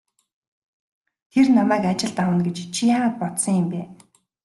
Тэр 1.31 1.45
намайг 1.57 1.83
ажилд 1.91 2.17
авна 2.23 2.41
гэж 2.47 2.57
чи 2.73 2.83
яагаад 2.95 3.15
бодсон 3.19 3.53
юм 3.61 3.67
бэ? 3.71 3.81